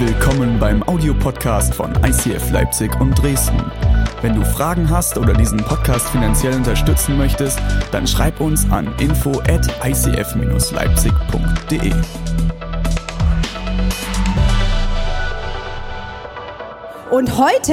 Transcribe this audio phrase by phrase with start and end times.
[0.00, 3.60] Willkommen beim Audiopodcast von ICF Leipzig und Dresden.
[4.22, 7.58] Wenn du Fragen hast oder diesen Podcast finanziell unterstützen möchtest,
[7.90, 11.92] dann schreib uns an info at icf-leipzig.de.
[17.10, 17.72] Und heute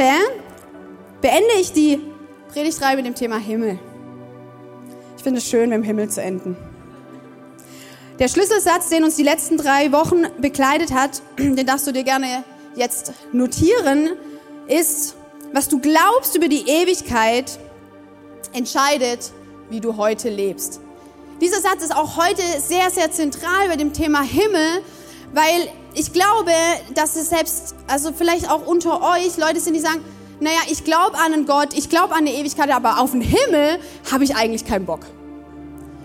[1.22, 2.00] beende ich die
[2.52, 3.78] Predigtreihe mit dem Thema Himmel.
[5.16, 6.58] Ich finde es schön, mit dem Himmel zu enden.
[8.20, 12.46] Der Schlüsselsatz, den uns die letzten drei Wochen begleitet hat, den darfst du dir gerne
[12.76, 14.12] jetzt notieren,
[14.68, 15.16] ist,
[15.54, 17.60] was du glaubst über die Ewigkeit,
[18.54, 19.32] entscheidet,
[19.70, 20.80] wie du heute lebst.
[21.42, 24.82] Dieser Satz ist auch heute sehr, sehr zentral bei dem Thema Himmel,
[25.34, 26.52] weil ich glaube,
[26.94, 30.00] dass es selbst, also vielleicht auch unter euch Leute sind, die sagen,
[30.40, 33.80] naja, ich glaube an einen Gott, ich glaube an eine Ewigkeit, aber auf den Himmel
[34.10, 35.02] habe ich eigentlich keinen Bock.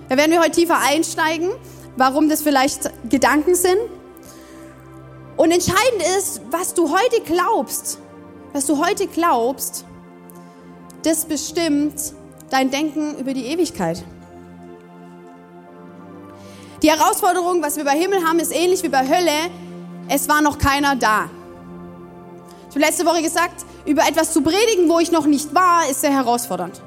[0.08, 1.50] Da werden wir heute tiefer einsteigen
[1.96, 3.78] warum das vielleicht Gedanken sind.
[5.36, 7.98] Und entscheidend ist, was du heute glaubst.
[8.52, 9.84] Was du heute glaubst,
[11.02, 11.94] das bestimmt
[12.50, 14.05] dein Denken über die Ewigkeit.
[16.82, 19.50] Die Herausforderung, was wir bei Himmel haben, ist ähnlich wie bei Hölle.
[20.08, 21.30] Es war noch keiner da.
[22.69, 26.00] Ich habe letzte Woche gesagt, über etwas zu predigen, wo ich noch nicht war, ist
[26.00, 26.80] sehr herausfordernd.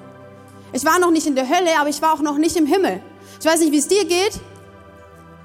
[0.72, 3.02] Ich war noch nicht in der Hölle, aber ich war auch noch nicht im Himmel.
[3.40, 4.40] Ich weiß nicht, wie es dir geht.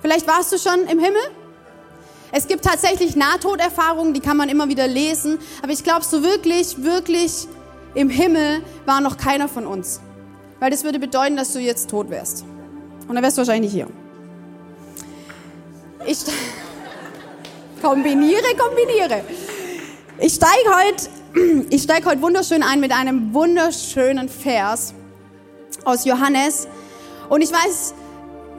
[0.00, 1.22] Vielleicht warst du schon im Himmel?
[2.30, 5.38] Es gibt tatsächlich Nahtoderfahrungen, die kann man immer wieder lesen.
[5.62, 7.48] Aber ich glaube, so wirklich, wirklich
[7.94, 10.00] im Himmel war noch keiner von uns.
[10.60, 12.44] Weil das würde bedeuten, dass du jetzt tot wärst.
[13.06, 13.88] Und dann wärst du wahrscheinlich hier.
[16.06, 16.18] Ich
[17.82, 19.22] kombiniere, kombiniere.
[20.18, 24.94] Ich steige heute, ich steige heute wunderschön ein mit einem wunderschönen Vers
[25.84, 26.68] aus Johannes.
[27.28, 27.94] Und ich weiß,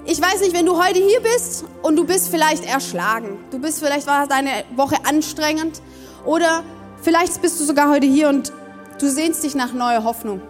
[0.06, 3.38] ich weiß nicht, wenn du heute hier bist und du bist vielleicht erschlagen.
[3.52, 5.82] Du bist vielleicht war deine Woche anstrengend
[6.26, 6.64] oder
[7.02, 8.52] vielleicht bist du sogar heute hier und
[9.00, 10.42] du sehnst dich nach neuer Hoffnung,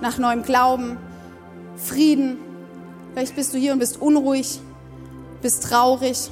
[0.00, 0.98] nach neuem Glauben,
[1.76, 2.38] Frieden.
[3.12, 4.60] Vielleicht bist du hier und bist unruhig,
[5.40, 6.30] bist traurig.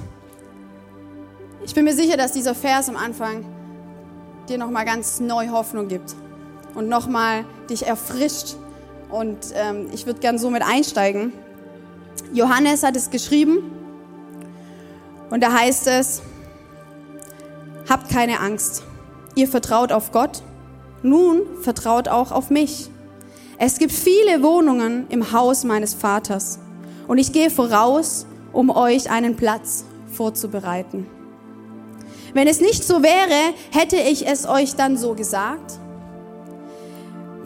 [1.65, 3.45] Ich bin mir sicher, dass dieser Vers am Anfang
[4.49, 6.15] dir noch mal ganz neu Hoffnung gibt
[6.75, 8.57] und noch mal dich erfrischt.
[9.09, 11.33] Und ähm, ich würde gern so mit einsteigen.
[12.33, 13.59] Johannes hat es geschrieben
[15.31, 16.23] und da heißt es,
[17.89, 18.83] habt keine Angst,
[19.35, 20.43] ihr vertraut auf Gott,
[21.03, 22.91] nun vertraut auch auf mich.
[23.59, 26.59] Es gibt viele Wohnungen im Haus meines Vaters
[27.09, 31.07] und ich gehe voraus, um euch einen Platz vorzubereiten.
[32.35, 35.79] Wenn es nicht so wäre, hätte ich es euch dann so gesagt.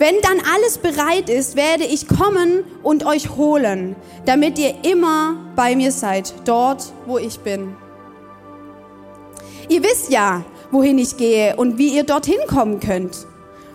[0.00, 5.76] Wenn dann alles bereit ist, werde ich kommen und euch holen, damit ihr immer bei
[5.76, 7.76] mir seid, dort, wo ich bin.
[9.68, 13.26] Ihr wisst ja, wohin ich gehe und wie ihr dorthin kommen könnt.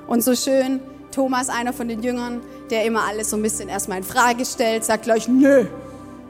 [0.08, 0.80] Und so schön,
[1.12, 4.84] Thomas, einer von den Jüngern, der immer alles so ein bisschen erstmal in Frage stellt,
[4.84, 5.68] sagt gleich, nö,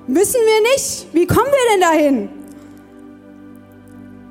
[0.07, 1.07] wissen wir nicht.
[1.13, 2.29] Wie kommen wir denn dahin?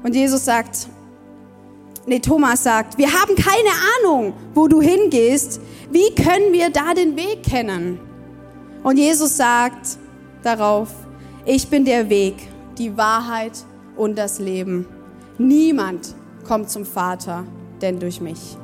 [0.03, 0.89] Und Jesus sagt,
[2.07, 5.61] nee, Thomas sagt, wir haben keine Ahnung, wo du hingehst.
[5.91, 8.01] Wie können wir da den Weg kennen?
[8.83, 9.99] Und Jesus sagt
[10.43, 10.91] darauf,
[11.45, 12.35] ich bin der Weg,
[12.79, 13.53] die Wahrheit
[13.97, 14.87] und das Leben.
[15.39, 16.15] Niemand
[16.47, 17.45] kommt zum Vater,
[17.81, 18.57] denn durch mich.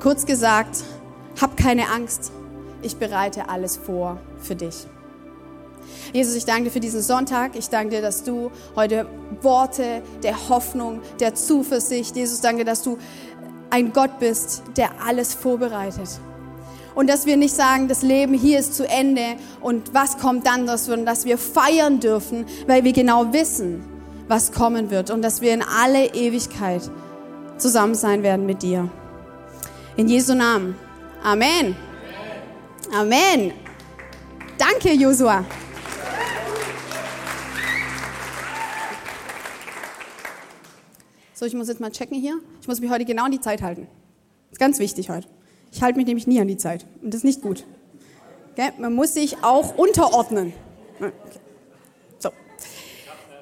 [0.00, 0.84] Kurz gesagt,
[1.40, 2.32] hab keine Angst,
[2.82, 4.86] ich bereite alles vor für dich.
[6.12, 7.56] Jesus, ich danke dir für diesen Sonntag.
[7.56, 9.06] Ich danke dir, dass du heute
[9.42, 12.98] Worte der Hoffnung, der Zuversicht, Jesus, danke, dass du
[13.70, 16.08] ein Gott bist, der alles vorbereitet.
[16.94, 20.66] Und dass wir nicht sagen, das Leben hier ist zu Ende und was kommt dann,
[20.78, 23.84] sondern dass wir feiern dürfen, weil wir genau wissen,
[24.28, 26.82] was kommen wird und dass wir in alle Ewigkeit
[27.58, 28.88] zusammen sein werden mit dir.
[29.96, 30.74] In Jesu Namen.
[31.22, 31.76] Amen.
[32.92, 33.52] Amen.
[34.58, 35.44] Danke, Josua.
[41.46, 42.40] Ich muss jetzt mal checken hier.
[42.60, 43.86] Ich muss mich heute genau an die Zeit halten.
[44.50, 45.28] Ist ganz wichtig heute.
[45.72, 46.86] Ich halte mich nämlich nie an die Zeit.
[47.02, 47.64] Und das ist nicht gut.
[48.52, 48.72] Okay?
[48.78, 50.52] Man muss sich auch unterordnen.
[50.96, 51.12] Okay.
[52.18, 52.30] So.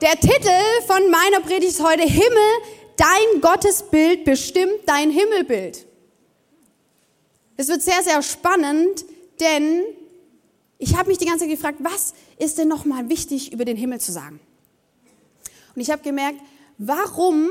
[0.02, 0.50] Der Titel
[0.86, 2.50] von meiner Predigt ist heute Himmel,
[2.96, 5.86] dein Gottesbild bestimmt dein Himmelbild.
[7.56, 9.04] Es wird sehr, sehr spannend,
[9.40, 9.82] denn
[10.78, 14.00] ich habe mich die ganze Zeit gefragt, was ist denn nochmal wichtig über den Himmel
[14.00, 14.40] zu sagen?
[15.74, 16.40] Und ich habe gemerkt,
[16.78, 17.48] warum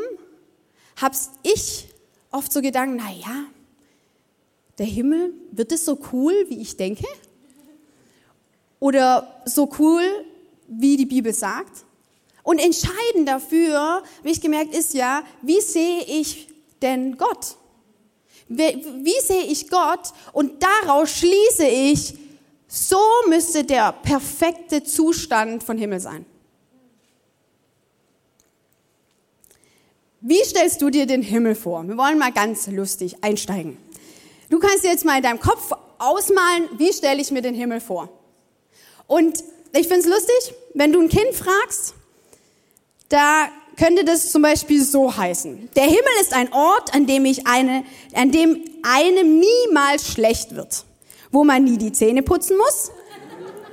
[0.95, 1.87] habe ich
[2.31, 3.45] oft so Gedanken, na ja,
[4.77, 7.05] der Himmel, wird es so cool, wie ich denke?
[8.79, 10.03] Oder so cool,
[10.67, 11.85] wie die Bibel sagt?
[12.41, 16.49] Und entscheidend dafür, wie ich gemerkt, ist ja, wie sehe ich
[16.81, 17.55] denn Gott?
[18.49, 20.11] Wie sehe ich Gott?
[20.33, 22.15] Und daraus schließe ich,
[22.67, 22.99] so
[23.29, 26.25] müsste der perfekte Zustand von Himmel sein.
[30.25, 31.85] Wie stellst du dir den Himmel vor?
[31.85, 33.77] Wir wollen mal ganz lustig einsteigen.
[34.49, 37.81] Du kannst dir jetzt mal in deinem Kopf ausmalen, wie stelle ich mir den Himmel
[37.81, 38.07] vor?
[39.05, 39.43] Und
[39.73, 41.93] ich finde es lustig, wenn du ein Kind fragst,
[43.09, 45.69] da könnte das zum Beispiel so heißen.
[45.75, 47.83] Der Himmel ist ein Ort, an dem, ich eine,
[48.13, 50.85] an dem einem niemals schlecht wird,
[51.33, 52.91] wo man nie die Zähne putzen muss,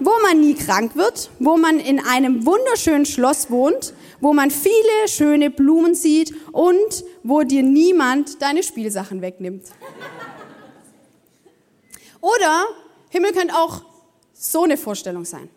[0.00, 5.08] wo man nie krank wird, wo man in einem wunderschönen Schloss wohnt, wo man viele
[5.08, 9.66] schöne Blumen sieht und wo dir niemand deine Spielsachen wegnimmt.
[12.20, 12.64] Oder
[13.10, 13.82] Himmel könnte auch
[14.32, 15.48] so eine Vorstellung sein.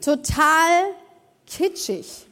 [0.00, 0.94] Total
[1.46, 2.26] kitschig.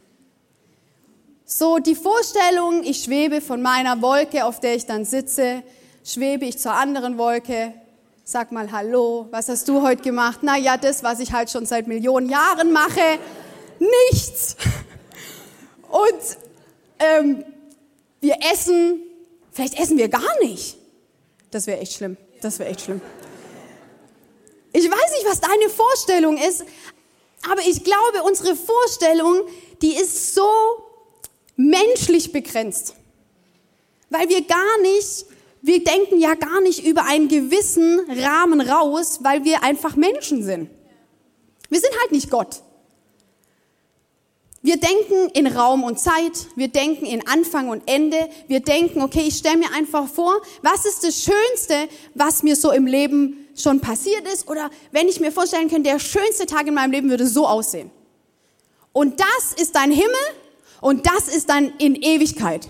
[1.45, 5.63] So die Vorstellung, ich schwebe von meiner Wolke, auf der ich dann sitze,
[6.05, 7.75] schwebe ich zur anderen Wolke,
[8.25, 10.41] sag mal Hallo, was hast du heute gemacht?
[10.43, 13.19] Na ja, das, was ich halt schon seit Millionen Jahren mache
[13.81, 14.57] nichts.
[15.89, 16.39] Und
[16.99, 17.45] ähm,
[18.21, 19.03] wir essen,
[19.51, 20.77] vielleicht essen wir gar nicht.
[21.51, 22.17] Das wäre echt schlimm.
[22.43, 23.01] Das wäre echt schlimm.
[24.73, 26.65] Ich weiß nicht, was deine Vorstellung ist,
[27.51, 29.43] aber ich glaube, unsere Vorstellung,
[29.83, 30.49] die ist so
[31.57, 32.95] menschlich begrenzt.
[34.11, 35.27] Weil wir gar nicht,
[35.63, 40.71] wir denken ja gar nicht über einen gewissen Rahmen raus, weil wir einfach Menschen sind.
[41.69, 42.63] Wir sind halt nicht Gott.
[44.63, 49.25] Wir denken in Raum und Zeit, wir denken in Anfang und Ende, wir denken, okay,
[49.27, 53.81] ich stelle mir einfach vor, was ist das Schönste, was mir so im Leben schon
[53.81, 57.27] passiert ist oder wenn ich mir vorstellen könnte, der schönste Tag in meinem Leben würde
[57.27, 57.91] so aussehen.
[58.93, 60.11] Und das ist dein Himmel
[60.83, 62.69] und das ist dann in Ewigkeit.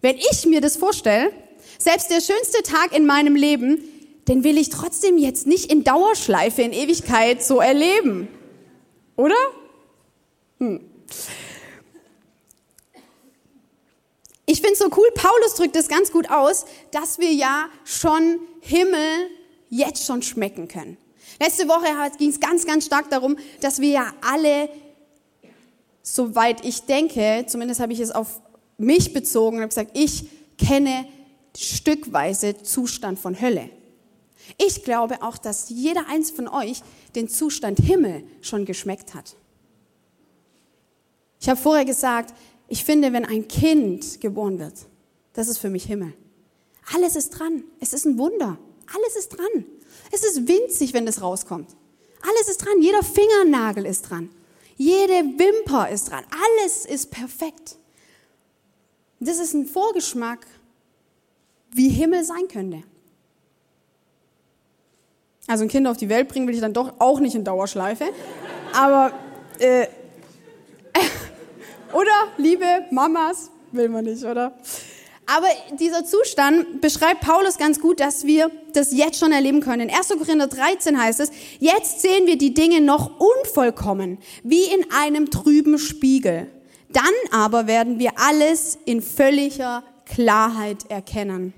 [0.00, 1.32] Wenn ich mir das vorstelle,
[1.82, 3.82] selbst der schönste Tag in meinem Leben,
[4.28, 8.28] den will ich trotzdem jetzt nicht in Dauerschleife in Ewigkeit so erleben.
[9.16, 9.34] Oder?
[10.58, 10.80] Hm.
[14.46, 18.40] Ich finde es so cool, Paulus drückt es ganz gut aus, dass wir ja schon
[18.60, 19.28] Himmel
[19.70, 20.98] jetzt schon schmecken können.
[21.40, 21.86] Letzte Woche
[22.18, 24.68] ging es ganz, ganz stark darum, dass wir ja alle,
[26.02, 28.40] soweit ich denke, zumindest habe ich es auf
[28.78, 30.24] mich bezogen und habe gesagt, ich
[30.58, 31.06] kenne
[31.56, 33.70] stückweise Zustand von Hölle.
[34.58, 36.82] Ich glaube auch, dass jeder eins von euch
[37.14, 39.36] den Zustand Himmel schon geschmeckt hat.
[41.40, 42.34] Ich habe vorher gesagt,
[42.68, 44.74] ich finde, wenn ein Kind geboren wird,
[45.32, 46.14] das ist für mich Himmel.
[46.94, 47.64] Alles ist dran.
[47.80, 48.58] Es ist ein Wunder.
[48.94, 49.64] Alles ist dran.
[50.10, 51.70] Es ist winzig, wenn das rauskommt.
[52.22, 52.80] Alles ist dran.
[52.80, 54.30] Jeder Fingernagel ist dran.
[54.76, 56.24] Jede Wimper ist dran.
[56.30, 57.76] Alles ist perfekt.
[59.20, 60.46] Das ist ein Vorgeschmack,
[61.72, 62.82] wie Himmel sein könnte.
[65.46, 68.04] Also ein Kind auf die Welt bringen will ich dann doch auch nicht in Dauerschleife.
[68.74, 69.12] Aber
[69.58, 69.86] äh,
[71.92, 74.54] oder, liebe Mamas, will man nicht, oder?
[75.26, 75.46] Aber
[75.78, 79.88] dieser Zustand beschreibt Paulus ganz gut, dass wir das jetzt schon erleben können.
[79.88, 80.08] In 1.
[80.08, 85.78] Korinther 13 heißt es, jetzt sehen wir die Dinge noch unvollkommen, wie in einem trüben
[85.78, 86.48] Spiegel.
[86.92, 91.54] Dann aber werden wir alles in völliger Klarheit erkennen.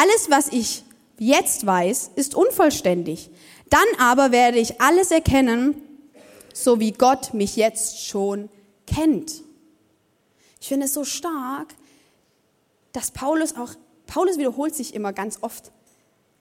[0.00, 0.84] Alles, was ich
[1.18, 3.30] jetzt weiß, ist unvollständig.
[3.68, 5.74] Dann aber werde ich alles erkennen,
[6.54, 8.48] so wie Gott mich jetzt schon
[8.86, 9.42] kennt.
[10.60, 11.74] Ich finde es so stark,
[12.92, 13.74] dass Paulus auch,
[14.06, 15.72] Paulus wiederholt sich immer ganz oft,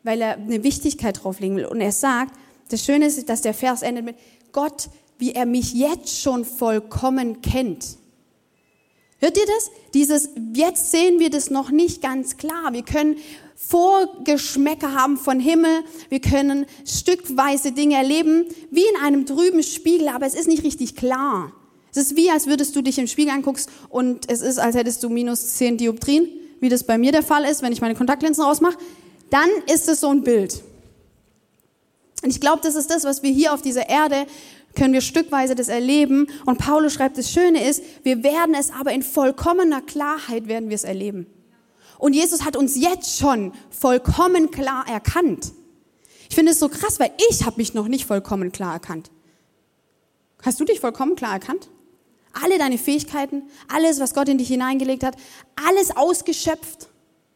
[0.04, 1.66] weil er eine Wichtigkeit drauflegen will.
[1.66, 2.36] Und er sagt,
[2.70, 4.18] das Schöne ist, dass der Vers endet mit
[4.52, 7.98] Gott, wie er mich jetzt schon vollkommen kennt.
[9.20, 9.72] Hört ihr das?
[9.96, 12.72] Dieses, jetzt sehen wir das noch nicht ganz klar.
[12.72, 13.18] Wir können
[13.58, 15.84] Vorgeschmäcker haben von Himmel.
[16.10, 20.96] Wir können stückweise Dinge erleben, wie in einem trüben Spiegel, aber es ist nicht richtig
[20.96, 21.52] klar.
[21.92, 25.02] Es ist wie, als würdest du dich im Spiegel anguckst und es ist, als hättest
[25.04, 28.44] du minus 10 Dioptrien, wie das bei mir der Fall ist, wenn ich meine Kontaktlinsen
[28.44, 28.78] rausmache.
[29.32, 30.64] Dann ist es so ein Bild.
[32.24, 34.28] Und ich glaube, das ist das, was wir hier auf dieser Erde
[34.76, 36.28] können wir stückweise das erleben.
[36.46, 40.76] Und Paulus schreibt, das Schöne ist, wir werden es aber in vollkommener Klarheit werden wir
[40.76, 41.26] es erleben.
[42.00, 45.51] Und Jesus hat uns jetzt schon vollkommen klar erkannt.
[46.30, 49.12] Ich finde es so krass, weil ich habe mich noch nicht vollkommen klar erkannt.
[50.44, 51.70] Hast du dich vollkommen klar erkannt?
[52.44, 55.16] alle deine Fähigkeiten, alles, was Gott in dich hineingelegt hat,
[55.56, 56.89] alles ausgeschöpft,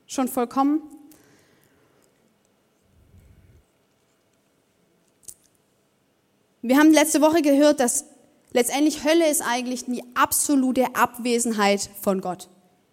[0.05, 0.81] schon vollkommen.
[6.61, 8.05] Wir haben letzte Woche gehört, dass
[8.53, 12.49] Letztendlich Hölle ist eigentlich die absolute Abwesenheit von Gott.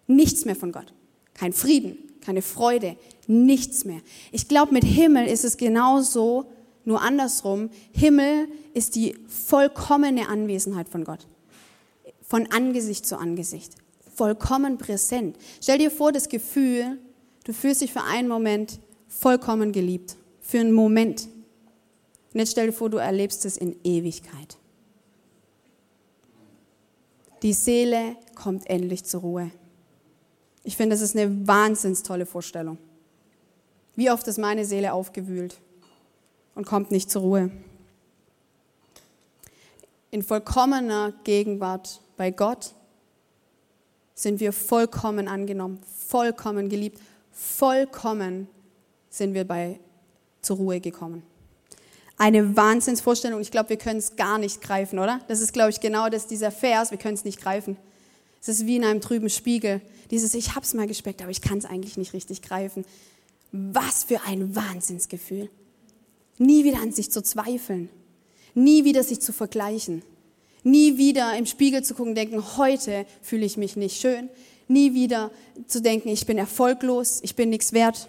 [0.07, 0.93] Nichts mehr von Gott.
[1.39, 4.01] Kein Frieden, keine Freude, nichts mehr.
[4.33, 6.51] Ich glaube, mit Himmel ist es genauso,
[6.83, 7.69] nur andersrum.
[7.93, 11.27] Himmel ist die vollkommene Anwesenheit von Gott.
[12.27, 13.75] Von Angesicht zu Angesicht.
[14.13, 15.37] Vollkommen präsent.
[15.61, 16.97] Stell dir vor, das Gefühl,
[17.45, 20.17] du fühlst dich für einen Moment vollkommen geliebt.
[20.41, 21.29] Für einen Moment.
[22.33, 24.57] Und jetzt stell dir vor, du erlebst es in Ewigkeit.
[27.43, 29.51] Die Seele kommt endlich zur Ruhe.
[30.69, 32.77] Ich finde, das ist eine wahnsinns tolle Vorstellung.
[33.95, 35.59] Wie oft ist meine Seele aufgewühlt
[36.53, 37.51] und kommt nicht zur Ruhe.
[40.11, 42.75] In vollkommener Gegenwart bei Gott
[44.13, 48.47] sind wir vollkommen angenommen, vollkommen geliebt, vollkommen
[49.09, 49.79] sind wir bei
[50.43, 51.23] zur Ruhe gekommen.
[52.15, 53.41] Eine Wahnsinnsvorstellung.
[53.41, 55.19] Ich glaube, wir können es gar nicht greifen, oder?
[55.29, 56.91] Das ist, glaube ich, genau das, dieser Vers.
[56.91, 57.75] Wir können es nicht greifen.
[58.41, 59.81] Es ist wie in einem trüben Spiegel.
[60.11, 62.85] Dieses, ich habe es mal gespeckt, aber ich kann es eigentlich nicht richtig greifen.
[63.51, 65.49] Was für ein Wahnsinnsgefühl.
[66.37, 67.89] Nie wieder an sich zu zweifeln.
[68.53, 70.03] Nie wieder sich zu vergleichen.
[70.63, 74.29] Nie wieder im Spiegel zu gucken, denken, heute fühle ich mich nicht schön.
[74.67, 75.31] Nie wieder
[75.67, 78.07] zu denken, ich bin erfolglos, ich bin nichts wert.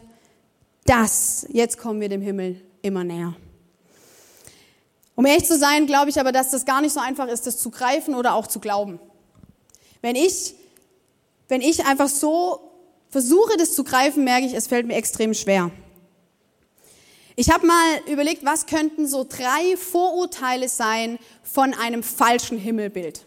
[0.84, 3.34] Das, jetzt kommen wir dem Himmel immer näher.
[5.14, 7.58] Um ehrlich zu sein, glaube ich aber, dass das gar nicht so einfach ist, das
[7.58, 8.99] zu greifen oder auch zu glauben.
[10.02, 10.54] Wenn ich,
[11.49, 12.61] wenn ich einfach so
[13.09, 15.71] versuche, das zu greifen, merke ich, es fällt mir extrem schwer.
[17.37, 23.25] Ich habe mal überlegt, was könnten so drei Vorurteile sein von einem falschen Himmelbild.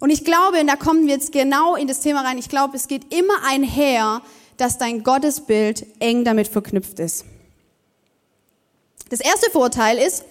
[0.00, 2.76] Und ich glaube, und da kommen wir jetzt genau in das Thema rein, ich glaube,
[2.76, 4.22] es geht immer einher,
[4.56, 7.24] dass dein Gottesbild eng damit verknüpft ist.
[9.08, 10.24] Das erste Vorurteil ist,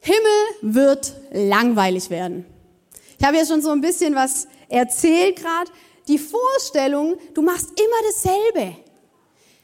[0.00, 2.44] Himmel wird langweilig werden.
[3.18, 5.70] Ich habe ja schon so ein bisschen was erzählt gerade.
[6.06, 8.76] Die Vorstellung, du machst immer dasselbe.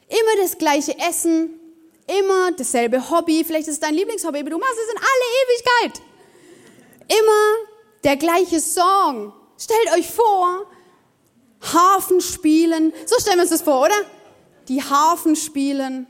[0.08, 1.58] Immer das gleiche Essen,
[2.06, 3.44] immer dasselbe Hobby.
[3.44, 6.02] Vielleicht ist es dein Lieblingshobby, aber du machst es in alle Ewigkeit.
[7.08, 7.68] Immer
[8.04, 9.32] der gleiche Song.
[9.58, 10.66] Stellt euch vor,
[11.72, 12.92] Harfen spielen.
[13.06, 13.94] So stellen wir uns das vor, oder?
[14.68, 16.06] Die Harfen spielen,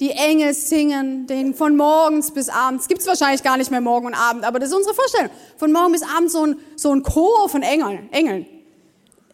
[0.00, 2.88] die Engel singen, den von morgens bis abends.
[2.88, 5.30] Gibt es wahrscheinlich gar nicht mehr morgen und Abend, aber das ist unsere Vorstellung.
[5.56, 8.08] Von morgen bis abend so ein, so ein Chor von Engeln.
[8.12, 8.46] Engeln.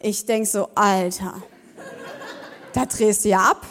[0.01, 1.41] Ich denk so, Alter,
[2.73, 3.65] da drehst du ja ab.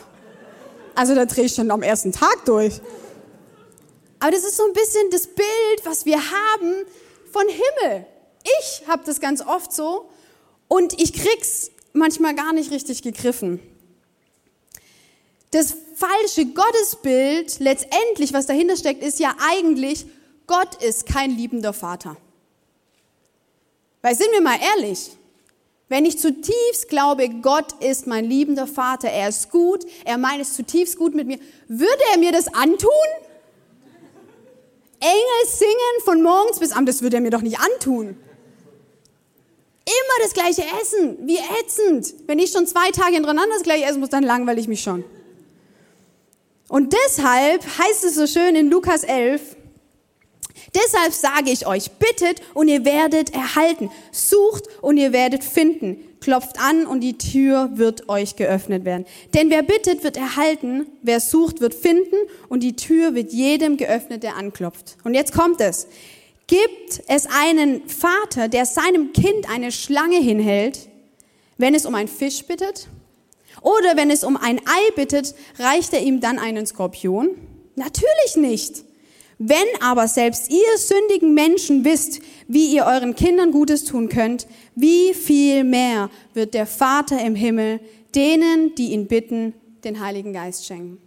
[0.95, 2.81] Also da dreh ich schon am ersten Tag durch.
[4.19, 6.85] Aber das ist so ein bisschen das Bild, was wir haben
[7.33, 8.07] von Himmel.
[8.61, 10.09] Ich habe das ganz oft so
[10.67, 13.61] und ich krieg's manchmal gar nicht richtig gegriffen.
[15.51, 20.07] Das falsche Gottesbild, letztendlich, was dahinter steckt, ist ja eigentlich,
[20.47, 22.17] Gott ist kein liebender Vater.
[24.03, 25.11] Weil sind wir mal ehrlich,
[25.89, 30.55] wenn ich zutiefst glaube, Gott ist mein liebender Vater, er ist gut, er meint es
[30.55, 32.91] zutiefst gut mit mir, würde er mir das antun?
[35.01, 38.17] Engel singen von morgens bis abends, das würde er mir doch nicht antun.
[39.85, 42.15] Immer das gleiche Essen, wie ätzend.
[42.27, 45.03] Wenn ich schon zwei Tage hintereinander das gleiche essen muss, dann langweile ich mich schon.
[46.69, 49.57] Und deshalb heißt es so schön in Lukas 11,
[50.75, 56.61] deshalb sage ich euch, bittet und ihr werdet erhalten, sucht und ihr werdet finden, klopft
[56.61, 59.07] an und die Tür wird euch geöffnet werden.
[59.33, 62.17] Denn wer bittet, wird erhalten, wer sucht, wird finden
[62.51, 64.99] und die Tür wird jedem geöffnet, der anklopft.
[65.05, 65.87] Und jetzt kommt es.
[66.49, 70.89] Gibt es einen Vater, der seinem Kind eine Schlange hinhält,
[71.57, 72.89] wenn es um einen Fisch bittet?
[73.63, 77.31] Oder wenn es um ein Ei bittet, reicht er ihm dann einen Skorpion?
[77.75, 78.85] Natürlich nicht.
[79.39, 85.15] Wenn aber selbst ihr sündigen Menschen wisst, wie ihr euren Kindern Gutes tun könnt, wie
[85.15, 87.81] viel mehr wird der Vater im Himmel
[88.15, 91.01] denen, die ihn bitten, den Heiligen Geist schenken.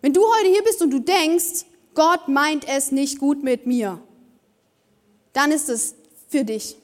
[0.00, 4.00] Wenn du heute hier bist und du denkst, Gott meint es nicht gut mit mir,
[5.32, 5.94] dann ist es
[6.28, 6.76] für dich.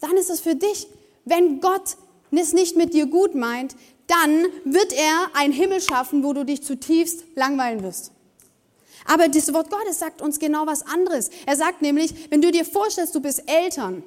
[0.00, 0.86] Dann ist es für dich.
[1.28, 1.96] Wenn Gott
[2.30, 6.62] es nicht mit dir gut meint, dann wird er einen Himmel schaffen, wo du dich
[6.62, 8.12] zutiefst langweilen wirst.
[9.04, 11.30] Aber das Wort Gottes sagt uns genau was anderes.
[11.46, 14.02] Er sagt nämlich, wenn du dir vorstellst, du bist Eltern.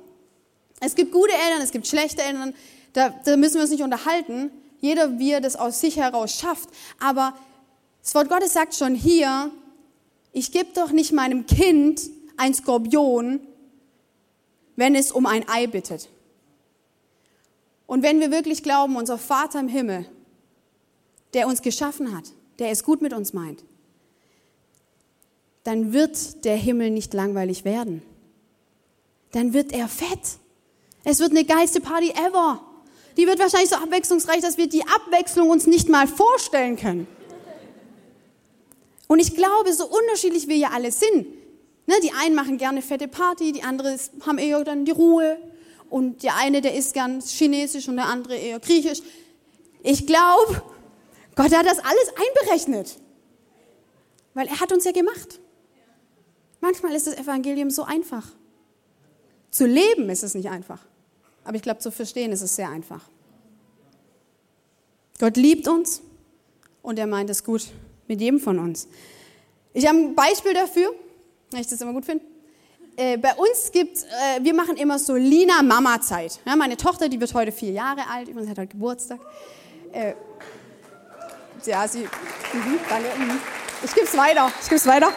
[0.80, 2.54] Es gibt gute Eltern, es gibt schlechte Eltern,
[2.94, 4.52] da, da müssen wir uns nicht unterhalten.
[4.80, 6.70] Jeder, wie er das aus sich heraus schafft.
[7.00, 7.34] Aber
[8.02, 9.52] das Wort Gottes sagt schon hier,
[10.34, 12.02] ich gebe doch nicht meinem Kind
[12.38, 13.40] ein Skorpion,
[14.76, 16.10] wenn es um ein Ei bittet.
[17.92, 20.06] Und wenn wir wirklich glauben, unser Vater im Himmel,
[21.34, 22.24] der uns geschaffen hat,
[22.58, 23.66] der es gut mit uns meint,
[25.66, 28.02] dann wird der Himmel nicht langweilig werden.
[29.34, 30.38] Dann wird er fett.
[31.04, 32.62] Es wird eine geilste Party ever.
[33.18, 37.08] Die wird wahrscheinlich so abwechslungsreich, dass wir die Abwechslung uns nicht mal vorstellen können.
[39.08, 41.28] Und ich glaube, so unterschiedlich wir ja alle sind,
[41.88, 45.38] ne, die einen machen gerne fette Party, die anderen haben eher dann die Ruhe
[45.92, 49.02] und der eine, der isst gern chinesisch und der andere eher griechisch.
[49.84, 50.64] Ich glaube,
[51.36, 52.98] Gott hat das alles einberechnet,
[54.34, 55.42] weil er hat uns ja gemacht.
[56.62, 58.26] Manchmal ist das Evangelium so einfach.
[59.50, 60.80] Zu leben ist es nicht einfach.
[61.44, 63.10] Aber ich glaube, zu verstehen ist es sehr einfach.
[65.20, 66.02] Gott liebt uns
[66.82, 67.68] und er meint es gut
[68.08, 68.88] mit jedem von uns.
[69.74, 70.94] Ich habe ein Beispiel dafür,
[71.52, 72.24] weil ich das immer gut finde.
[73.02, 76.40] Äh, bei uns gibt äh, wir machen immer so Lina Mama Zeit.
[76.46, 79.20] Ja, meine Tochter, die wird heute vier Jahre alt, übrigens hat heute Geburtstag.
[79.92, 80.14] Äh,
[81.66, 83.40] ja, sie, mhm, danke, mhm.
[83.84, 85.12] ich gebe es weiter, ich gebe es weiter.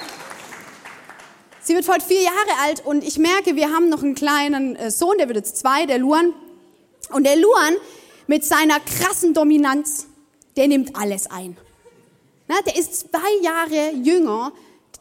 [1.60, 4.90] Sie wird heute vier Jahre alt und ich merke, wir haben noch einen kleinen äh,
[4.90, 6.32] Sohn, der wird jetzt zwei, der Luan.
[7.10, 7.74] Und der Luan
[8.26, 10.06] mit seiner krassen Dominanz,
[10.56, 11.54] der nimmt alles ein.
[12.48, 14.52] Na, der ist zwei Jahre jünger.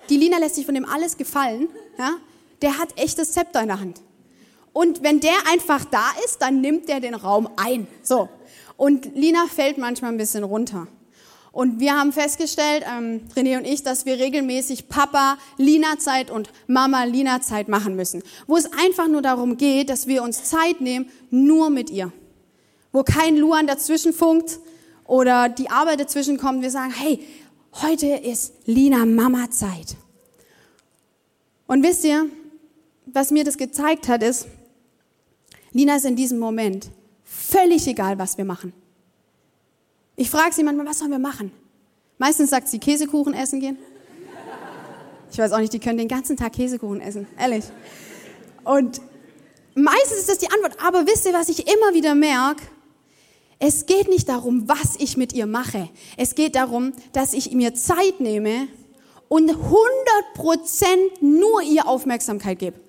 [0.10, 1.70] Die Lina lässt sich von dem alles gefallen.
[1.98, 2.18] Ja?
[2.64, 4.02] Der hat echtes Zepter in der Hand.
[4.72, 7.86] Und wenn der einfach da ist, dann nimmt der den Raum ein.
[8.02, 8.30] So.
[8.76, 10.88] Und Lina fällt manchmal ein bisschen runter.
[11.52, 17.04] Und wir haben festgestellt, ähm, René und ich, dass wir regelmäßig Papa Lina-Zeit und Mama
[17.04, 18.24] Lina-Zeit machen müssen.
[18.48, 22.12] Wo es einfach nur darum geht, dass wir uns Zeit nehmen, nur mit ihr.
[22.92, 24.60] Wo kein Luan dazwischen funkt
[25.06, 26.64] oder die Arbeit dazwischen kommt.
[26.64, 27.20] Wir sagen, hey,
[27.74, 29.96] heute ist Lina Mama-Zeit.
[31.68, 32.26] Und wisst ihr,
[33.14, 34.48] was mir das gezeigt hat, ist,
[35.72, 36.90] Lina ist in diesem Moment
[37.24, 38.74] völlig egal, was wir machen.
[40.16, 41.52] Ich frage sie manchmal, was sollen wir machen?
[42.18, 43.78] Meistens sagt sie Käsekuchen essen gehen.
[45.32, 47.66] Ich weiß auch nicht, die können den ganzen Tag Käsekuchen essen, ehrlich.
[48.64, 49.02] Und
[49.74, 50.78] meistens ist das die Antwort.
[50.86, 52.64] Aber wisst ihr, was ich immer wieder merke?
[53.58, 55.90] Es geht nicht darum, was ich mit ihr mache.
[56.18, 58.68] Es geht darum, dass ich mir Zeit nehme
[59.28, 60.86] und 100%
[61.22, 62.83] nur ihr Aufmerksamkeit gebe.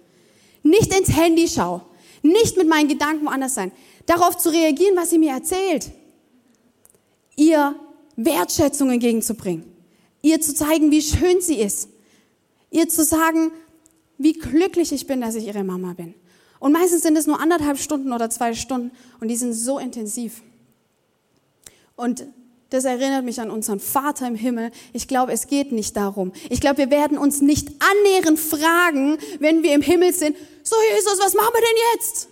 [0.65, 1.83] Nicht ins Handy schau,
[2.23, 3.71] nicht mit meinen Gedanken woanders sein.
[4.07, 5.93] Darauf zu reagieren, was sie mir erzählt
[7.37, 7.75] ihr
[8.17, 9.65] Wertschätzung entgegenzubringen,
[10.23, 11.89] ihr zu zeigen, wie schön sie ist,
[12.71, 13.51] ihr zu sagen,
[14.19, 16.15] wie glücklich ich bin, dass ich ihre Mama bin.
[16.61, 20.43] Und meistens sind es nur anderthalb Stunden oder zwei Stunden und die sind so intensiv.
[21.97, 22.27] Und
[22.75, 24.73] das erinnert mich an unseren Vater im Himmel.
[24.93, 26.33] Ich glaube, es geht nicht darum.
[26.51, 31.21] Ich glaube, wir werden uns nicht annähernd fragen, wenn wir im Himmel sind, so Jesus,
[31.21, 32.29] was machen wir denn jetzt?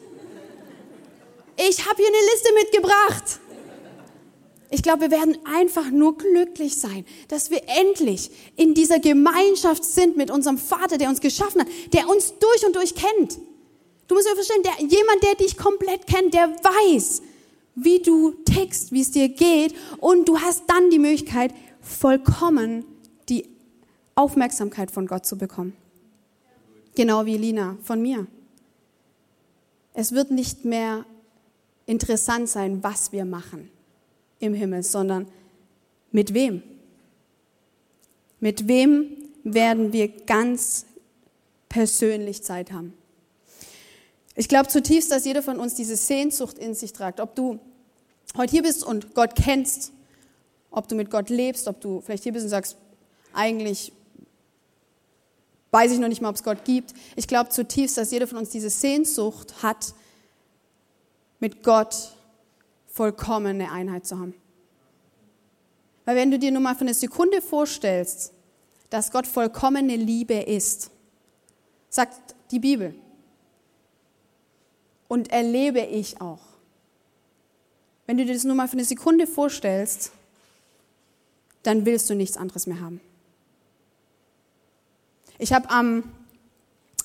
[1.69, 3.41] Ich habe hier eine Liste mitgebracht.
[4.71, 10.17] Ich glaube, wir werden einfach nur glücklich sein, dass wir endlich in dieser Gemeinschaft sind
[10.17, 13.39] mit unserem Vater, der uns geschaffen hat, der uns durch und durch kennt.
[14.09, 17.23] Du musst dir verstehen, der, jemand, der dich komplett kennt, der weiß,
[17.75, 22.85] wie du tickst, wie es dir geht und du hast dann die Möglichkeit, vollkommen
[23.29, 23.49] die
[24.15, 25.75] Aufmerksamkeit von Gott zu bekommen.
[26.95, 28.27] Genau wie Lina von mir.
[29.95, 31.05] Es wird nicht mehr
[31.87, 33.71] interessant sein, was wir machen
[34.39, 35.27] im Himmel, sondern
[36.11, 36.63] mit wem?
[38.41, 39.07] Mit wem
[39.45, 40.87] werden wir ganz
[41.69, 42.95] persönlich Zeit haben?
[44.35, 47.21] Ich glaube zutiefst, dass jeder von uns diese Sehnsucht in sich tragt.
[47.21, 47.59] Ob du
[48.37, 49.93] heute hier bist und Gott kennst,
[50.71, 52.77] ob du mit Gott lebst, ob du vielleicht hier bist und sagst,
[53.35, 53.93] eigentlich
[55.71, 56.95] weiß ich noch nicht mal, ob es Gott gibt.
[57.17, 59.95] Ich glaube zutiefst, dass jeder von uns diese Sehnsucht hat,
[61.41, 62.15] mit Gott
[62.87, 64.35] vollkommene Einheit zu haben.
[66.05, 68.33] Weil wenn du dir nur mal für eine Sekunde vorstellst,
[68.91, 70.91] dass Gott vollkommene Liebe ist,
[71.89, 72.95] sagt die Bibel,
[75.13, 76.41] und erlebe ich auch.
[78.07, 80.11] Wenn du dir das nur mal für eine Sekunde vorstellst,
[81.65, 82.99] dann willst du nichts anderes mehr haben.
[85.39, 86.03] Ich habe am,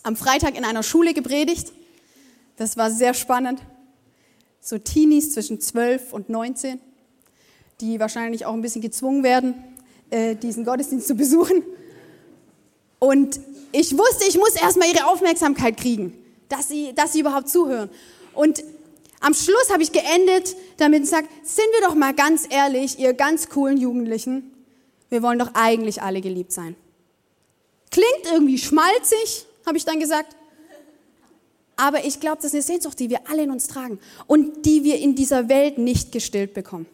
[0.04, 1.74] am Freitag in einer Schule gepredigt.
[2.56, 3.62] Das war sehr spannend
[4.62, 6.80] so Teenies zwischen 12 und 19,
[7.82, 9.54] die wahrscheinlich auch ein bisschen gezwungen werden,
[10.12, 11.62] äh, diesen Gottesdienst zu besuchen.
[13.00, 13.38] Und
[13.74, 16.14] ich wusste, ich muss erstmal ihre Aufmerksamkeit kriegen,
[16.50, 17.90] dass sie, dass sie überhaupt zuhören.
[18.34, 18.64] Und
[19.20, 23.50] am Schluss habe ich geendet damit gesagt, sind wir doch mal ganz ehrlich, ihr ganz
[23.50, 24.54] coolen Jugendlichen,
[25.10, 26.76] wir wollen doch eigentlich alle geliebt sein.
[27.90, 30.36] Klingt irgendwie schmalzig, habe ich dann gesagt,
[31.78, 34.84] aber ich glaube, das ist eine Sehnsucht, die wir alle in uns tragen und die
[34.84, 36.88] wir in dieser Welt nicht gestillt bekommen.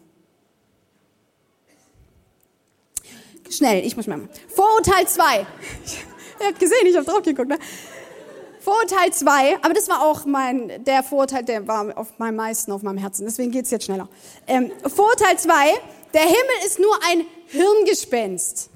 [3.50, 4.28] Schnell, ich muss mal.
[4.48, 5.46] Vorurteil 2.
[6.40, 7.48] Ihr habt gesehen, ich habe drauf geguckt.
[7.48, 7.58] Ne?
[8.64, 12.82] Vorurteil 2, aber das war auch mein, der Vorurteil, der war auf meinem meisten auf
[12.82, 14.08] meinem Herzen, deswegen geht's jetzt schneller.
[14.46, 15.50] Ähm, Vorurteil 2,
[16.14, 18.70] der Himmel ist nur ein Hirngespenst.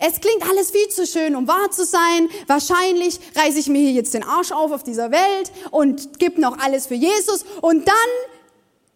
[0.00, 2.28] Es klingt alles viel zu schön, um wahr zu sein.
[2.48, 6.58] Wahrscheinlich reiße ich mir hier jetzt den Arsch auf auf dieser Welt und gebe noch
[6.58, 7.94] alles für Jesus und dann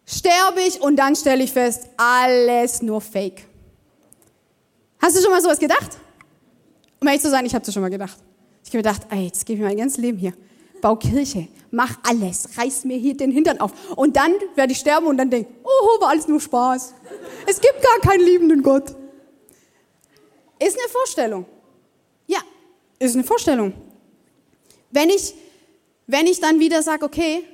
[0.04, 3.46] sterbe ich und dann stelle ich fest, alles nur Fake.
[5.00, 5.96] Hast du schon mal sowas gedacht?
[7.00, 8.18] Um ehrlich zu sein, ich habe das schon mal gedacht.
[8.64, 10.32] Ich habe gedacht, ey, jetzt gebe ich mein ganzes Leben hier.
[10.80, 13.72] Bau Kirche, mach alles, reiß mir hier den Hintern auf.
[13.96, 16.94] Und dann werde ich sterben und dann denke, oh, war alles nur Spaß.
[17.46, 18.94] Es gibt gar keinen liebenden Gott.
[20.58, 21.46] Ist eine Vorstellung.
[22.26, 22.38] Ja,
[22.98, 23.72] ist eine Vorstellung.
[24.90, 25.34] Wenn ich,
[26.06, 27.44] wenn ich dann wieder sage, okay,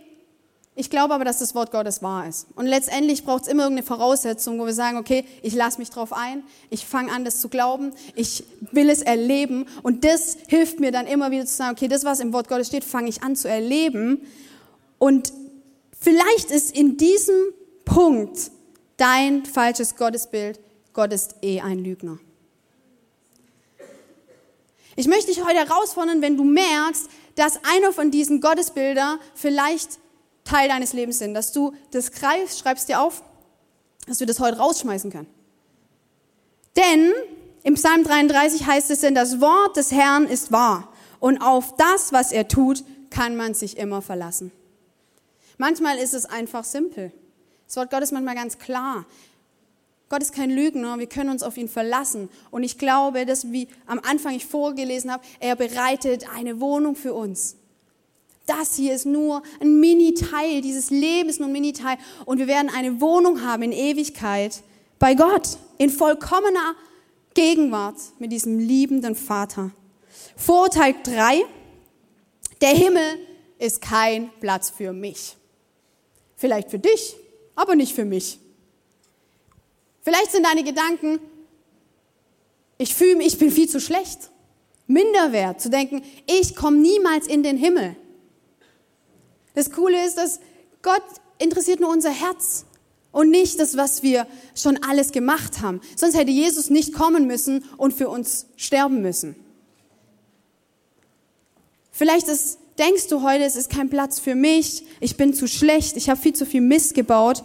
[0.77, 2.49] ich glaube aber, dass das Wort Gottes wahr ist.
[2.57, 6.13] Und letztendlich braucht es immer irgendeine Voraussetzung, wo wir sagen, okay, ich lasse mich drauf
[6.13, 9.67] ein, ich fange an, das zu glauben, ich will es erleben.
[9.83, 12.67] Und das hilft mir dann immer wieder zu sagen, okay, das, was im Wort Gottes
[12.67, 14.27] steht, fange ich an zu erleben.
[14.99, 15.33] Und
[16.01, 17.37] vielleicht ist in diesem
[17.85, 18.51] Punkt
[18.97, 20.59] dein falsches Gottesbild,
[20.93, 22.19] Gott ist eh ein Lügner.
[24.97, 29.99] Ich möchte dich heute herausfordern, wenn du merkst, dass einer von diesen Gottesbildern vielleicht
[30.45, 33.23] Teil deines Lebens sind, dass du das greifst, schreibst dir auf,
[34.07, 35.27] dass wir das heute rausschmeißen können.
[36.77, 37.13] Denn
[37.63, 42.13] im Psalm 33 heißt es denn, das Wort des Herrn ist wahr und auf das,
[42.13, 44.53] was er tut, kann man sich immer verlassen.
[45.57, 47.13] Manchmal ist es einfach simpel.
[47.67, 49.07] Das Wort Gottes ist manchmal ganz klar.
[50.09, 52.29] Gott ist kein Lügner, wir können uns auf ihn verlassen.
[52.51, 57.15] Und ich glaube, dass, wie am Anfang ich vorgelesen habe, er bereitet eine Wohnung für
[57.15, 57.57] uns.
[58.47, 61.97] Das hier ist nur ein Mini-Teil, dieses Leben ist nur ein Mini-Teil.
[62.27, 64.63] Und wir werden eine Wohnung haben in Ewigkeit
[64.99, 66.75] bei Gott, in vollkommener
[67.35, 69.71] Gegenwart mit diesem liebenden Vater.
[70.37, 71.43] Vorurteil 3,
[72.61, 73.19] der Himmel
[73.59, 75.37] ist kein Platz für mich.
[76.37, 77.17] Vielleicht für dich,
[77.55, 78.39] aber nicht für mich.
[80.03, 81.19] Vielleicht sind deine Gedanken,
[82.77, 84.31] ich fühle mich, ich bin viel zu schlecht.
[84.87, 87.97] Minderwert, zu denken, ich komme niemals in den Himmel.
[89.55, 90.41] Das Coole ist, dass
[90.83, 91.03] Gott
[91.39, 92.67] interessiert nur unser Herz
[93.13, 95.81] und nicht das, was wir schon alles gemacht haben.
[95.97, 99.37] Sonst hätte Jesus nicht kommen müssen und für uns sterben müssen.
[101.93, 105.97] Vielleicht ist, denkst du heute, es ist kein Platz für mich, ich bin zu schlecht,
[105.97, 107.45] ich habe viel zu viel Mist gebaut.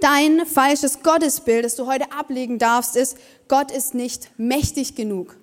[0.00, 3.16] Dein falsches Gottesbild, das du heute ablegen darfst, ist,
[3.46, 5.36] Gott ist nicht mächtig genug.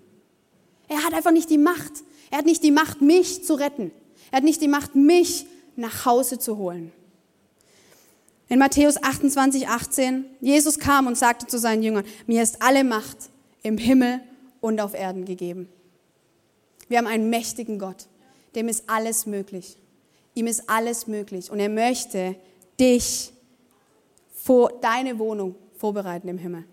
[0.90, 1.92] Er hat einfach nicht die Macht.
[2.30, 3.92] Er hat nicht die Macht, mich zu retten.
[4.32, 6.92] Er hat nicht die Macht, mich nach Hause zu holen.
[8.48, 13.18] In Matthäus 28, 18, Jesus kam und sagte zu seinen Jüngern, mir ist alle Macht
[13.64, 14.22] im Himmel
[14.62, 15.68] und auf Erden gegeben.
[16.88, 18.08] Wir haben einen mächtigen Gott,
[18.54, 19.78] dem ist alles möglich.
[20.36, 22.36] Ihm ist alles möglich und er möchte
[22.80, 23.32] dich
[24.32, 26.66] vor deine Wohnung vorbereiten im Himmel.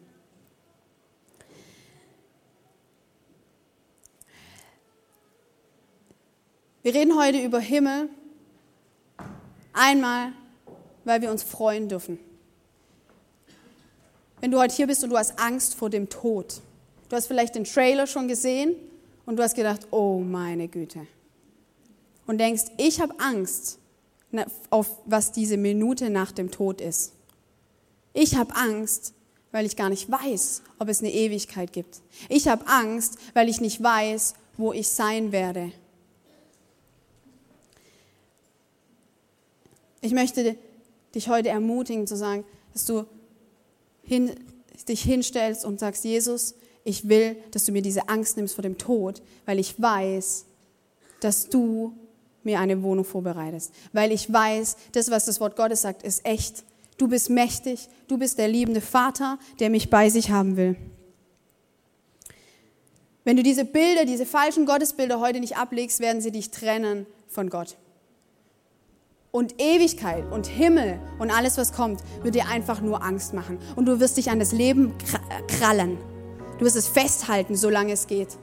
[6.82, 8.08] Wir reden heute über Himmel.
[9.72, 10.32] Einmal,
[11.04, 12.18] weil wir uns freuen dürfen.
[14.40, 16.60] Wenn du heute hier bist und du hast Angst vor dem Tod.
[17.08, 18.74] Du hast vielleicht den Trailer schon gesehen
[19.26, 21.06] und du hast gedacht, oh meine Güte.
[22.26, 23.78] Und denkst, ich habe Angst
[24.70, 27.12] auf was diese Minute nach dem Tod ist.
[28.12, 29.14] Ich habe Angst,
[29.52, 32.00] weil ich gar nicht weiß, ob es eine Ewigkeit gibt.
[32.28, 35.70] Ich habe Angst, weil ich nicht weiß, wo ich sein werde.
[40.02, 40.56] Ich möchte
[41.14, 43.06] dich heute ermutigen zu sagen, dass du
[44.02, 44.32] hin,
[44.88, 48.76] dich hinstellst und sagst, Jesus, ich will, dass du mir diese Angst nimmst vor dem
[48.78, 50.44] Tod, weil ich weiß,
[51.20, 51.92] dass du
[52.42, 53.72] mir eine Wohnung vorbereitest.
[53.92, 56.64] Weil ich weiß, das, was das Wort Gottes sagt, ist echt.
[56.98, 60.76] Du bist mächtig, du bist der liebende Vater, der mich bei sich haben will.
[63.22, 67.48] Wenn du diese Bilder, diese falschen Gottesbilder heute nicht ablegst, werden sie dich trennen von
[67.48, 67.76] Gott
[69.32, 73.58] und Ewigkeit und Himmel und alles, was kommt, wird dir einfach nur Angst machen.
[73.76, 74.92] Und du wirst dich an das Leben
[75.48, 75.96] krallen.
[76.58, 78.36] Du wirst es festhalten, solange es geht.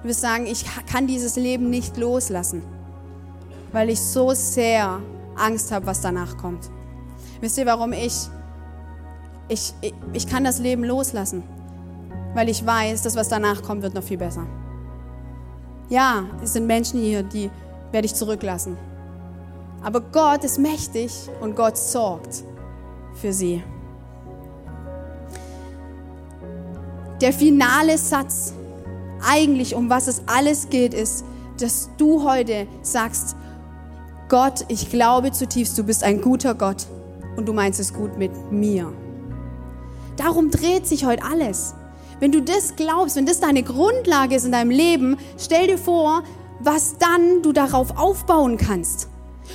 [0.00, 2.62] Du wirst sagen, ich kann dieses Leben nicht loslassen,
[3.72, 5.00] weil ich so sehr
[5.34, 6.70] Angst habe, was danach kommt.
[7.40, 8.28] Wisst ihr, warum ich,
[9.48, 9.74] ich,
[10.12, 11.42] ich kann das Leben loslassen?
[12.34, 14.46] Weil ich weiß, dass was danach kommt, wird noch viel besser.
[15.88, 17.50] Ja, es sind Menschen hier, die
[17.90, 18.76] werde ich zurücklassen.
[19.82, 22.44] Aber Gott ist mächtig und Gott sorgt
[23.14, 23.62] für sie.
[27.20, 28.52] Der finale Satz
[29.26, 31.24] eigentlich um was es alles geht, ist,
[31.60, 33.36] dass du heute sagst,
[34.28, 36.86] Gott, ich glaube zutiefst, du bist ein guter Gott
[37.36, 38.92] und du meinst es gut mit mir.
[40.16, 41.74] Darum dreht sich heute alles.
[42.20, 46.22] Wenn du das glaubst, wenn das deine Grundlage ist in deinem Leben, stell dir vor,
[46.60, 49.08] was dann du darauf aufbauen kannst.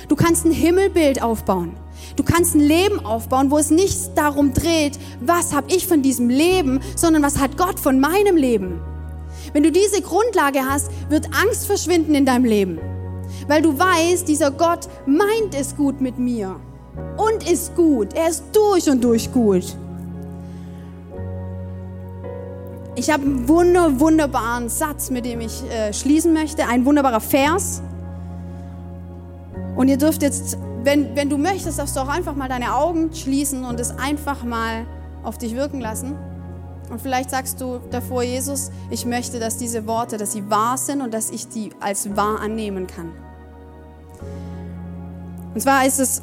[0.08, 1.76] Du kannst ein Himmelbild aufbauen.
[2.16, 6.28] Du kannst ein Leben aufbauen, wo es nicht darum dreht, was habe ich von diesem
[6.28, 8.80] Leben, sondern was hat Gott von meinem Leben.
[9.52, 12.78] Wenn du diese Grundlage hast, wird Angst verschwinden in deinem Leben,
[13.48, 16.60] weil du weißt, dieser Gott meint es gut mit mir
[17.16, 18.14] und ist gut.
[18.14, 19.76] Er ist durch und durch gut.
[22.96, 27.82] Ich habe einen wunder, wunderbaren Satz, mit dem ich äh, schließen möchte, ein wunderbarer Vers.
[29.84, 33.12] Und ihr dürft jetzt, wenn, wenn du möchtest, darfst du auch einfach mal deine Augen
[33.12, 34.86] schließen und es einfach mal
[35.22, 36.16] auf dich wirken lassen.
[36.88, 41.02] Und vielleicht sagst du davor, Jesus, ich möchte, dass diese Worte, dass sie wahr sind
[41.02, 43.12] und dass ich die als wahr annehmen kann.
[45.52, 46.22] Und zwar ist es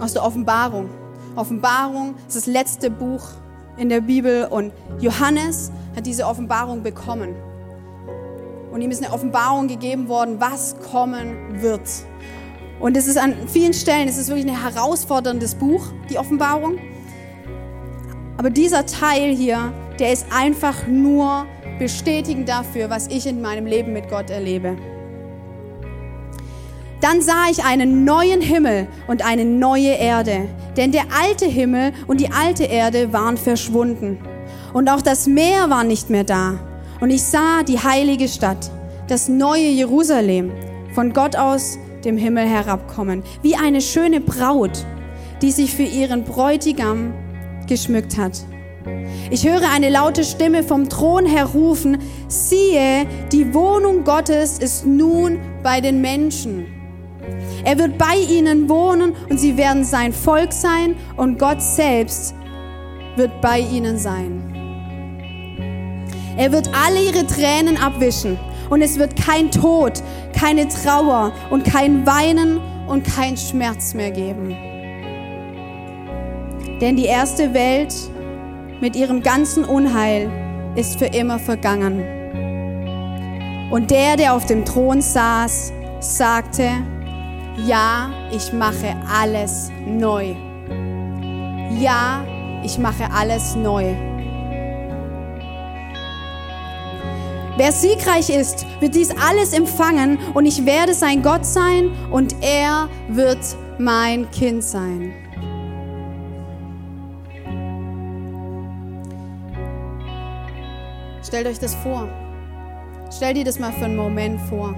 [0.00, 0.90] aus der Offenbarung.
[1.36, 3.28] Offenbarung ist das letzte Buch
[3.76, 7.36] in der Bibel und Johannes hat diese Offenbarung bekommen.
[8.70, 11.88] Und ihm ist eine Offenbarung gegeben worden, was kommen wird.
[12.80, 16.78] Und es ist an vielen Stellen, es ist wirklich ein herausforderndes Buch, die Offenbarung.
[18.36, 21.46] Aber dieser Teil hier, der ist einfach nur
[21.78, 24.76] bestätigend dafür, was ich in meinem Leben mit Gott erlebe.
[27.00, 32.20] Dann sah ich einen neuen Himmel und eine neue Erde, denn der alte Himmel und
[32.20, 34.18] die alte Erde waren verschwunden.
[34.72, 36.58] Und auch das Meer war nicht mehr da.
[37.00, 38.70] Und ich sah die heilige Stadt,
[39.08, 40.52] das neue Jerusalem,
[40.94, 44.84] von Gott aus dem Himmel herabkommen, wie eine schöne Braut,
[45.42, 47.14] die sich für ihren Bräutigam
[47.66, 48.44] geschmückt hat.
[49.30, 55.38] Ich höre eine laute Stimme vom Thron her rufen, siehe, die Wohnung Gottes ist nun
[55.62, 56.78] bei den Menschen
[57.64, 62.34] er wird bei ihnen wohnen und sie werden sein Volk sein und Gott selbst
[63.16, 64.57] wird bei ihnen sein.
[66.38, 68.38] Er wird alle ihre Tränen abwischen
[68.70, 70.00] und es wird kein Tod,
[70.32, 74.56] keine Trauer und kein Weinen und kein Schmerz mehr geben.
[76.80, 77.92] Denn die erste Welt
[78.80, 80.30] mit ihrem ganzen Unheil
[80.76, 82.04] ist für immer vergangen.
[83.72, 86.70] Und der, der auf dem Thron saß, sagte,
[87.66, 90.36] ja, ich mache alles neu.
[91.80, 92.24] Ja,
[92.62, 94.07] ich mache alles neu.
[97.58, 102.88] Wer siegreich ist, wird dies alles empfangen und ich werde sein Gott sein und er
[103.08, 103.40] wird
[103.80, 105.12] mein Kind sein.
[111.26, 112.08] Stellt euch das vor.
[113.10, 114.72] Stellt dir das mal für einen Moment vor.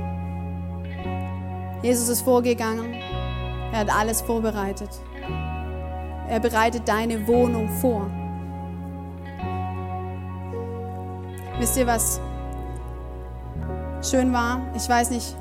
[1.83, 2.95] Jesus ist vorgegangen.
[3.75, 4.89] Er hat alles vorbereitet.
[6.31, 8.07] Er bereitet deine Wohnung vor.
[11.59, 12.23] Wisst ihr, was
[14.03, 14.61] schön war?
[14.77, 15.37] Ich weiß nicht,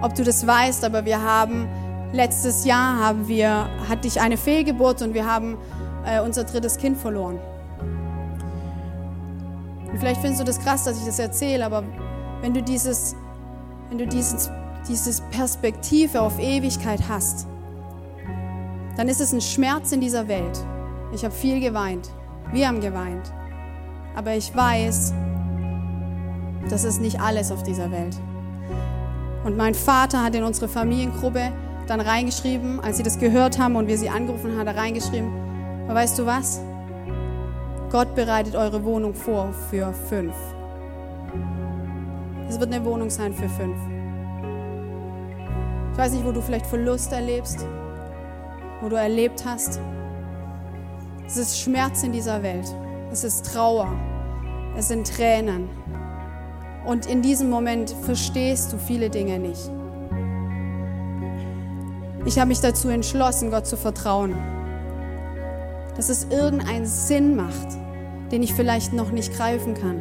[0.00, 1.68] ob du das weißt, aber wir haben
[2.12, 5.56] letztes Jahr haben wir, hatte ich eine Fehlgeburt und wir haben
[6.04, 7.38] äh, unser drittes Kind verloren.
[9.90, 11.84] Und vielleicht findest du das krass, dass ich das erzähle, aber
[12.40, 13.14] wenn du dieses,
[13.88, 14.50] wenn du dieses
[14.88, 17.46] diese Perspektive auf Ewigkeit hast,
[18.96, 20.58] dann ist es ein Schmerz in dieser Welt.
[21.12, 22.10] Ich habe viel geweint.
[22.52, 23.32] Wir haben geweint.
[24.14, 25.14] Aber ich weiß,
[26.68, 28.16] das ist nicht alles auf dieser Welt.
[29.44, 31.52] Und mein Vater hat in unsere Familiengruppe
[31.86, 35.30] dann reingeschrieben, als sie das gehört haben und wir sie angerufen haben, hat er reingeschrieben,
[35.84, 36.60] aber weißt du was?
[37.90, 40.34] Gott bereitet eure Wohnung vor für fünf.
[42.48, 43.76] Es wird eine Wohnung sein für fünf.
[45.92, 47.66] Ich weiß nicht, wo du vielleicht Verlust erlebst,
[48.80, 49.78] wo du erlebt hast.
[51.26, 52.66] Es ist Schmerz in dieser Welt.
[53.10, 53.92] Es ist Trauer.
[54.76, 55.68] Es sind Tränen.
[56.84, 59.70] Und in diesem Moment verstehst du viele Dinge nicht.
[62.24, 64.34] Ich habe mich dazu entschlossen, Gott zu vertrauen.
[65.96, 67.68] Dass es irgendeinen Sinn macht,
[68.30, 69.96] den ich vielleicht noch nicht greifen kann.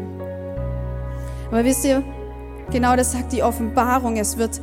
[1.49, 2.03] Aber wisst ihr,
[2.71, 4.17] genau das sagt die Offenbarung.
[4.17, 4.61] Es wird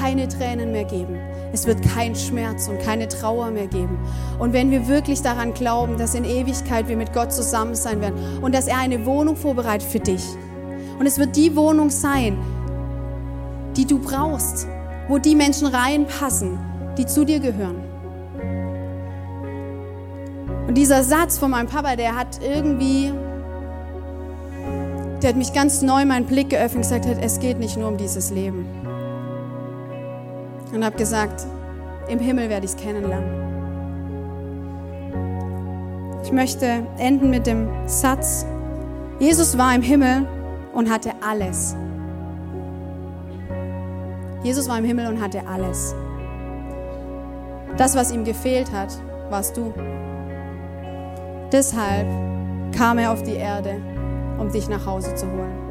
[0.00, 1.18] keine Tränen mehr geben.
[1.52, 3.98] Es wird kein Schmerz und keine Trauer mehr geben.
[4.38, 8.38] Und wenn wir wirklich daran glauben, dass in Ewigkeit wir mit Gott zusammen sein werden
[8.40, 10.22] und dass er eine Wohnung vorbereitet für dich.
[11.00, 12.36] Und es wird die Wohnung sein,
[13.74, 14.68] die du brauchst,
[15.08, 16.58] wo die Menschen reinpassen,
[16.98, 17.76] die zu dir gehören.
[20.68, 23.14] Und dieser Satz von meinem Papa, der hat irgendwie,
[25.22, 27.88] der hat mich ganz neu meinen Blick geöffnet und gesagt hat, es geht nicht nur
[27.88, 28.66] um dieses Leben.
[30.74, 31.46] Und habe gesagt,
[32.10, 33.40] im Himmel werde ich es kennenlernen.
[36.24, 38.44] Ich möchte enden mit dem Satz,
[39.18, 40.28] Jesus war im Himmel
[40.72, 41.76] und hatte alles.
[44.42, 45.94] Jesus war im Himmel und hatte alles.
[47.76, 48.92] Das, was ihm gefehlt hat,
[49.28, 49.72] warst du.
[51.52, 52.06] Deshalb
[52.76, 53.80] kam er auf die Erde,
[54.38, 55.69] um dich nach Hause zu holen.